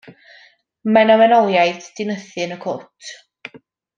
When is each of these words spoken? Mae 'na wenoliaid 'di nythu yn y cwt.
Mae 0.95 1.07
'na 1.09 1.17
wenoliaid 1.23 1.85
'di 1.89 2.07
nythu 2.13 2.47
yn 2.47 2.57
y 2.59 2.61
cwt. 2.67 3.13